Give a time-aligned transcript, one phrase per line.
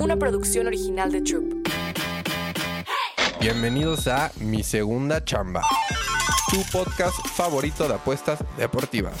[0.00, 1.44] una producción original de Troop.
[3.38, 5.60] Bienvenidos a Mi Segunda Chamba,
[6.50, 9.14] tu podcast favorito de apuestas deportivas.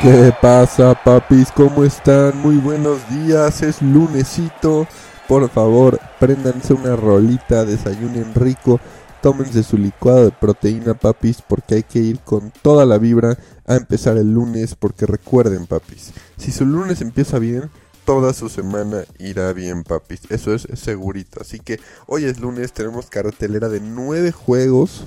[0.00, 1.52] ¿Qué pasa, papis?
[1.52, 2.38] ¿Cómo están?
[2.38, 4.88] Muy buenos días, es lunesito.
[5.28, 8.80] Por favor, préndanse una rolita, desayunen rico,
[9.20, 13.36] tómense su licuado de proteína, papis, porque hay que ir con toda la vibra
[13.66, 17.70] a empezar el lunes, porque recuerden, papis, si su lunes empieza bien,
[18.04, 20.22] toda su semana irá bien, papis.
[20.30, 21.40] Eso es segurito.
[21.40, 25.04] Así que hoy es lunes, tenemos cartelera de nueve juegos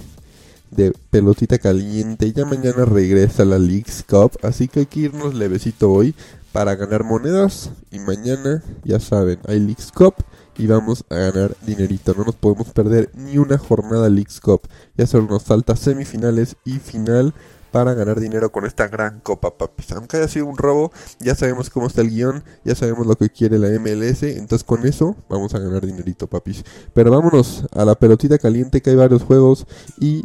[0.71, 2.31] de pelotita caliente.
[2.31, 6.15] Ya mañana regresa la Leagues Cup, así que hay que irnos levecito hoy
[6.51, 7.71] para ganar monedas.
[7.91, 10.15] Y mañana, ya saben, hay Leagues Cup
[10.57, 12.13] y vamos a ganar dinerito.
[12.17, 14.61] No nos podemos perder ni una jornada Leagues Cup.
[14.97, 17.33] Ya solo nos falta semifinales y final
[17.75, 19.91] para ganar dinero con esta gran copa, papis.
[19.91, 23.29] Aunque haya sido un robo, ya sabemos cómo está el guion, ya sabemos lo que
[23.29, 26.63] quiere la MLS, entonces con eso vamos a ganar dinerito, papis.
[26.93, 29.67] Pero vámonos a la pelotita caliente, que hay varios juegos
[29.99, 30.23] y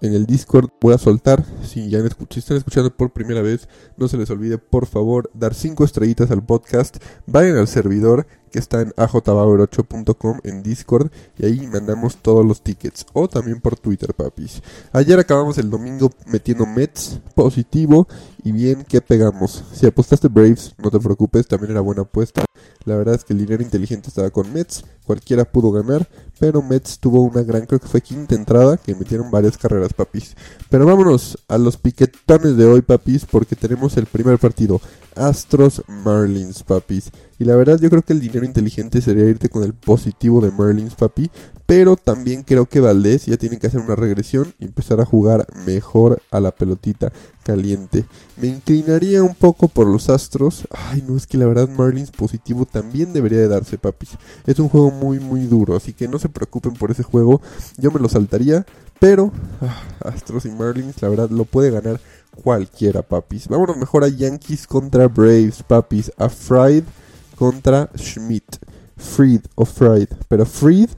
[0.00, 1.44] en el Discord voy a soltar.
[1.64, 5.84] Si ya están escuchando por primera vez, no se les olvide por favor dar 5
[5.84, 6.98] estrellitas al podcast.
[7.26, 13.06] Vayan al servidor que está en ajbauer8.com en Discord y ahí mandamos todos los tickets
[13.12, 14.62] o también por Twitter, papis.
[14.92, 18.06] Ayer acabamos el domingo metiendo Mets positivo
[18.44, 19.64] y bien que pegamos.
[19.72, 22.44] Si apostaste Braves, no te preocupes, también era buena apuesta.
[22.84, 26.08] La verdad es que el dinero inteligente estaba con Mets, cualquiera pudo ganar,
[26.38, 30.36] pero Mets tuvo una gran, creo que fue quinta entrada, que metieron varias carreras, papis.
[30.68, 34.80] Pero vámonos a los piquetones de hoy, papis, porque tenemos el primer partido.
[35.16, 37.10] Astros Marlins, papis.
[37.38, 40.50] Y la verdad yo creo que el dinero inteligente sería irte con el positivo de
[40.50, 41.30] Marlins, papi.
[41.66, 45.46] Pero también creo que Valdés ya tiene que hacer una regresión y empezar a jugar
[45.64, 47.12] mejor a la pelotita
[47.44, 48.04] caliente.
[48.36, 50.68] Me inclinaría un poco por los Astros.
[50.70, 54.10] Ay, no, es que la verdad Marlins positivo también debería de darse, papis.
[54.46, 57.40] Es un juego muy, muy duro, así que no se preocupen por ese juego.
[57.78, 58.66] Yo me lo saltaría,
[58.98, 62.00] pero ah, Astros y Marlins, la verdad, lo puede ganar
[62.42, 63.48] cualquiera, papis.
[63.48, 66.12] Vámonos mejor a Yankees contra Braves, papis.
[66.16, 66.84] A Fried
[67.36, 68.58] contra Schmidt.
[68.96, 70.08] Fried o Fried.
[70.28, 70.90] Pero Fried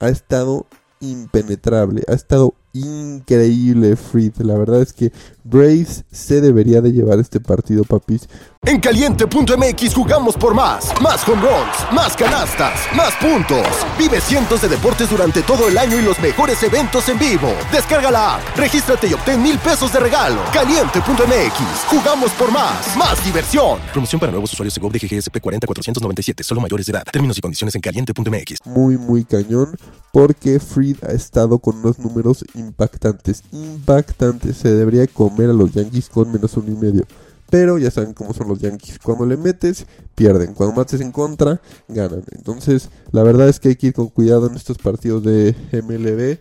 [0.00, 0.66] ha estado
[1.00, 2.02] impenetrable.
[2.08, 4.34] Ha estado increíble Fried.
[4.38, 5.12] La verdad es que
[5.44, 8.28] Braves se debería de llevar este partido, papis.
[8.62, 10.92] En caliente.mx jugamos por más.
[11.00, 13.66] Más home runs, más canastas, más puntos.
[13.98, 17.48] Vive cientos de deportes durante todo el año y los mejores eventos en vivo.
[17.72, 20.40] Descarga la app, regístrate y obtén mil pesos de regalo.
[20.52, 22.96] Caliente.mx, jugamos por más.
[22.96, 23.78] Más diversión.
[23.92, 27.04] Promoción para nuevos usuarios de GOV de GGSP 40497, solo mayores de edad.
[27.10, 28.58] Términos y condiciones en caliente.mx.
[28.66, 29.74] Muy, muy cañón,
[30.12, 33.42] porque Fried ha estado con unos números impactantes.
[33.52, 34.56] Impactantes.
[34.56, 37.04] Se debería comer a los Yankees con menos uno y medio.
[37.50, 38.98] Pero ya saben cómo son los Yankees.
[39.00, 39.84] Cuando le metes,
[40.14, 40.54] pierden.
[40.54, 42.22] Cuando mates en contra, ganan.
[42.30, 46.38] Entonces, la verdad es que hay que ir con cuidado en estos partidos de MLB.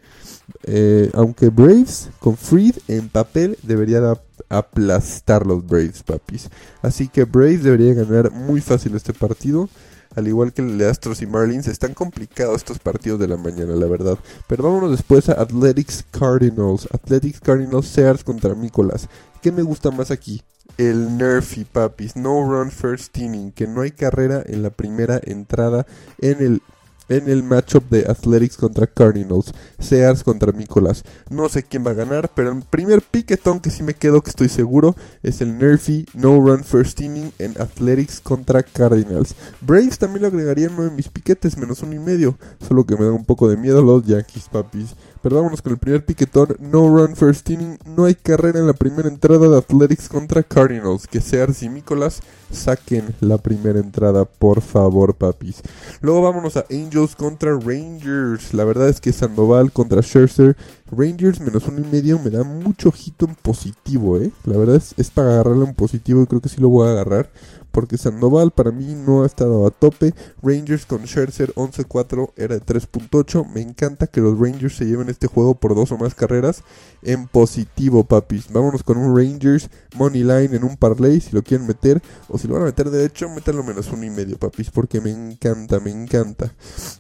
[0.64, 4.18] Eh, aunque Braves con Freed en papel debería de
[4.50, 6.50] aplastar los Braves, papis.
[6.82, 9.70] Así que Braves debería ganar muy fácil este partido.
[10.16, 13.76] Al igual que el de Astros y Marlins, están complicados estos partidos de la mañana,
[13.76, 14.18] la verdad.
[14.48, 16.88] Pero vámonos después a Athletics Cardinals.
[16.92, 19.08] Athletics Cardinals Sears contra Nicolas.
[19.42, 20.42] ¿Qué me gusta más aquí?
[20.80, 22.16] el Nerfy, papis.
[22.16, 23.52] No run first inning.
[23.52, 25.86] Que no hay carrera en la primera entrada
[26.20, 26.62] en el
[27.10, 31.04] en el matchup de Athletics contra Cardinals, Sears contra Nicolas.
[31.30, 34.30] No sé quién va a ganar, pero el primer piquetón que sí me quedo que
[34.30, 39.36] estoy seguro es el Nerfy No Run First Inning en Athletics contra Cardinals.
[39.62, 42.96] Braves también lo agregaría en uno de mis piquetes, menos uno y medio, solo que
[42.96, 44.96] me da un poco de miedo los Yankees, papis.
[45.22, 46.56] Pero vámonos con el primer piquetón.
[46.60, 47.78] No run first inning.
[47.86, 51.08] No hay carrera en la primera entrada de Athletics contra Cardinals.
[51.08, 52.22] Que Sears y Nicolas
[52.52, 55.62] saquen la primera entrada, por favor, papis.
[56.02, 58.54] Luego vámonos a Angels contra Rangers.
[58.54, 60.56] La verdad es que Sandoval contra Scherzer.
[60.92, 64.32] Rangers menos uno y medio me da mucho ojito en positivo, eh.
[64.46, 66.92] La verdad es, es para agarrarlo en positivo y creo que sí lo voy a
[66.92, 67.30] agarrar
[67.72, 70.14] porque Sandoval para mí no ha estado a tope.
[70.42, 73.48] Rangers con Scherzer 11-4 era de 3.8.
[73.54, 76.64] Me encanta que los Rangers se lleven este juego por dos o más carreras
[77.02, 78.52] en positivo, papis.
[78.52, 82.02] Vámonos con un Rangers Money Line en un parlay si lo quieren meter.
[82.28, 85.02] O si lo van a meter de hecho, métanlo menos uno y medio, papis, porque
[85.02, 86.54] me encanta, me encanta.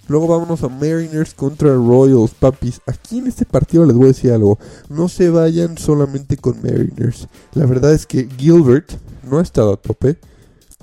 [0.08, 2.82] Luego vámonos a Mariners contra Royals, papis.
[2.86, 4.60] Aquí en este partido les voy a decir algo.
[4.90, 7.28] No se vayan solamente con Mariners.
[7.54, 8.92] La verdad es que Gilbert
[9.24, 10.18] no ha estado a tope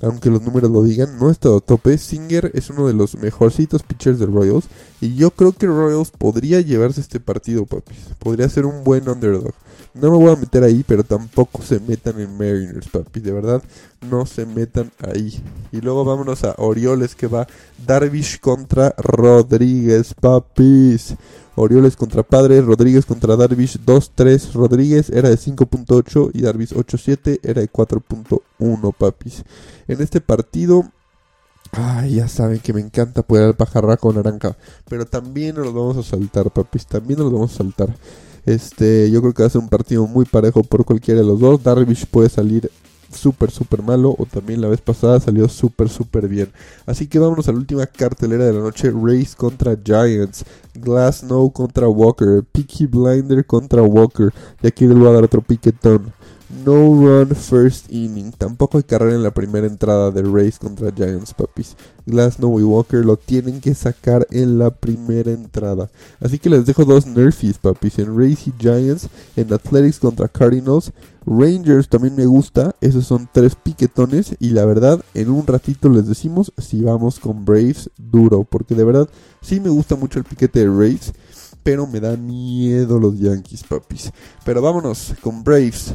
[0.01, 1.97] aunque los números lo digan, no ha estado a tope.
[1.97, 4.65] Singer es uno de los mejorcitos pitchers de Royals.
[5.01, 7.97] Y yo creo que Royals podría llevarse este partido, papis.
[8.19, 9.53] Podría ser un buen underdog.
[9.99, 13.19] No me voy a meter ahí, pero tampoco se metan en Mariners, papi.
[13.19, 13.61] De verdad,
[14.09, 15.41] no se metan ahí.
[15.71, 17.47] Y luego vámonos a Orioles, que va
[17.85, 21.15] Darvish contra Rodríguez, papis.
[21.55, 24.53] Orioles contra Padres, Rodríguez contra Darvish 2-3.
[24.53, 29.43] Rodríguez era de 5.8 y Darvish 8.7 era de 4.1, papis.
[29.87, 30.91] En este partido
[31.71, 34.55] Ay, ya saben que me encanta poder al pajarraco naranja.
[34.89, 36.85] Pero también nos los vamos a saltar, papis.
[36.85, 37.95] También nos los vamos a saltar.
[38.47, 41.37] Este, yo creo que va a ser un partido muy parejo por cualquiera de los
[41.37, 41.61] dos.
[41.61, 42.71] Darvish puede salir
[43.11, 44.15] súper, súper malo.
[44.17, 46.49] O también la vez pasada salió súper, súper bien.
[46.85, 48.89] Así que vámonos a la última cartelera de la noche.
[48.91, 50.45] Race contra Giants.
[50.73, 52.41] Glass contra Walker.
[52.49, 54.33] Peaky Blinder contra Walker.
[54.63, 56.13] Y aquí les voy a dar otro piquetón.
[56.49, 58.31] No run first inning.
[58.31, 61.75] Tampoco hay carrera en la primera entrada de Race contra Giants, papis.
[62.05, 65.89] Glasnow y Walker lo tienen que sacar en la primera entrada.
[66.21, 67.99] Así que les dejo dos Nerfies, papis.
[67.99, 69.09] En Race y Giants.
[69.35, 70.93] En Athletics contra Cardinals.
[71.25, 72.73] Rangers también me gusta.
[72.79, 74.37] Esos son tres piquetones.
[74.39, 78.45] Y la verdad, en un ratito les decimos si vamos con Braves duro.
[78.45, 79.09] Porque de verdad,
[79.41, 81.11] sí me gusta mucho el piquete de Race.
[81.61, 84.13] Pero me da miedo los Yankees, papis.
[84.45, 85.93] Pero vámonos con Braves.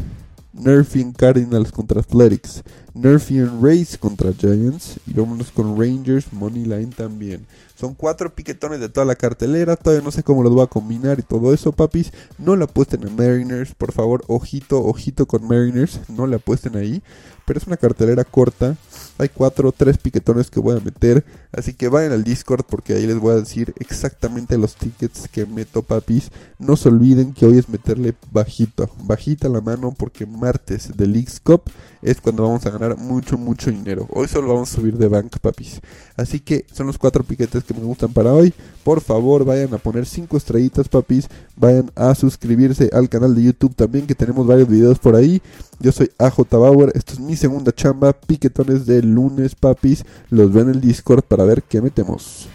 [0.53, 2.63] Nerfing Cardinals contra Athletics,
[2.95, 7.47] Nerfing Rays contra Giants y vámonos con Rangers Moneyline también.
[7.75, 11.19] Son cuatro piquetones de toda la cartelera, todavía no sé cómo los voy a combinar
[11.19, 12.13] y todo eso, papis.
[12.39, 17.03] No le apuesten a Mariners, por favor, ojito, ojito con Mariners, no le apuesten ahí.
[17.45, 18.77] Pero es una cartelera corta,
[19.19, 21.25] hay cuatro o tres piquetones que voy a meter.
[21.53, 25.45] Así que vayan al Discord porque ahí les voy a decir exactamente los tickets que
[25.45, 26.31] meto, papis.
[26.59, 31.41] No se olviden que hoy es meterle bajito, bajita la mano porque martes de Leagues
[31.41, 31.63] Cup
[32.03, 34.07] es cuando vamos a ganar mucho, mucho dinero.
[34.11, 35.81] Hoy solo vamos a subir de bank, papis.
[36.17, 38.53] Así que son los cuatro piquetes que me gustan para hoy.
[38.83, 41.29] Por favor, vayan a poner cinco estrellitas, papis.
[41.57, 45.41] Vayan a suscribirse al canal de YouTube también, que tenemos varios videos por ahí.
[45.79, 46.93] Yo soy AJ Bauer.
[46.95, 48.13] Esto es mi segunda chamba.
[48.13, 50.05] Piquetones de lunes, papis.
[50.31, 52.49] Los ven en el Discord para ver qué metemos.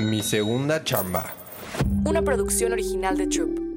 [0.00, 1.34] Mi segunda chamba.
[2.04, 3.71] Una producción original de Troop.